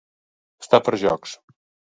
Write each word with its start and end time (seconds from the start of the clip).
Estar 0.65 0.81
per 0.87 0.97
jocs. 1.05 1.39